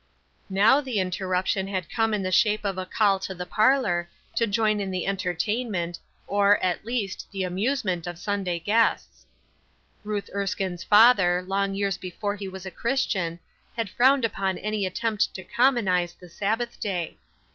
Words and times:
Now 0.49 0.81
the 0.81 0.97
interruption 0.99 1.67
had 1.67 1.87
come 1.87 2.11
in 2.11 2.23
the 2.23 2.31
shape 2.31 2.65
of 2.65 2.79
a 2.79 2.87
call 2.87 3.19
to 3.19 3.35
the 3.35 3.45
parlor, 3.45 4.09
to 4.35 4.47
join 4.47 4.79
in 4.79 4.89
the 4.89 5.05
entertainment, 5.05 5.99
or, 6.25 6.57
at 6.57 6.83
least, 6.83 7.27
the 7.31 7.43
amusement 7.43 8.07
of 8.07 8.17
Sun 8.17 8.43
day 8.45 8.57
guests. 8.57 9.27
Ruth 10.03 10.27
Erskine's 10.33 10.83
father, 10.83 11.43
long 11.45 11.75
years 11.75 11.99
before 11.99 12.35
he 12.35 12.47
was 12.47 12.65
a 12.65 12.71
Christian, 12.71 13.39
had 13.77 13.91
frowned 13.91 14.25
upon 14.25 14.57
any 14.57 14.87
attempt 14.87 15.35
to 15.35 15.43
commonize 15.43 16.13
the 16.17 16.29
Sabbath 16.29 16.79
day. 16.79 17.19